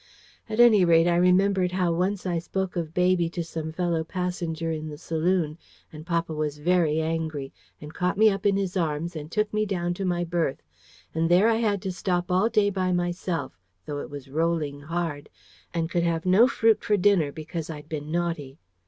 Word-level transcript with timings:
At 0.49 0.59
any 0.59 0.83
rate, 0.83 1.05
I 1.05 1.15
remembered 1.15 1.73
how 1.73 1.93
once 1.93 2.25
I 2.25 2.39
spoke 2.39 2.75
of 2.75 2.91
baby 2.91 3.29
to 3.29 3.43
some 3.43 3.71
fellow 3.71 4.03
passenger 4.03 4.71
in 4.71 4.87
the 4.89 4.97
saloon, 4.97 5.59
and 5.93 6.07
papa 6.07 6.33
was 6.33 6.57
very 6.57 6.99
angry, 6.99 7.53
and 7.79 7.93
caught 7.93 8.17
me 8.17 8.27
up 8.27 8.43
in 8.47 8.57
his 8.57 8.75
arms 8.75 9.15
and 9.15 9.29
took 9.31 9.53
me 9.53 9.63
down 9.63 9.93
to 9.93 10.03
my 10.03 10.23
berth; 10.23 10.63
and 11.13 11.29
there 11.29 11.47
I 11.47 11.57
had 11.57 11.83
to 11.83 11.91
stop 11.91 12.31
all 12.31 12.49
day 12.49 12.71
by 12.71 12.91
myself 12.91 13.59
(though 13.85 13.99
it 13.99 14.09
was 14.09 14.27
rolling 14.31 14.79
hard) 14.79 15.29
and 15.71 15.87
could 15.87 16.01
have 16.01 16.25
no 16.25 16.47
fruit 16.47 16.83
for 16.83 16.97
dinner, 16.97 17.31
because 17.31 17.69
I'd 17.69 17.87
been 17.87 18.09
naughty. 18.11 18.57